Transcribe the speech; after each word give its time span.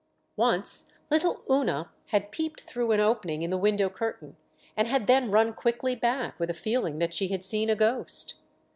Once 0.37 0.87
little 1.11 1.43
Oona 1.47 1.91
had 2.07 2.31
peeped 2.31 2.61
through 2.61 2.91
an 2.91 2.99
opening 2.99 3.43
in 3.43 3.51
the 3.51 3.57
window 3.59 3.87
curtain, 3.87 4.35
and 4.75 4.87
had 4.87 5.05
then 5.05 5.29
run 5.29 5.53
quickly 5.53 5.95
back, 5.95 6.39
with 6.39 6.49
a 6.49 6.55
feeling 6.55 6.97
that 6.97 7.13
she 7.13 7.27
had 7.27 7.43
seen 7.43 7.69
a 7.69 7.75
ghost. 7.75 8.33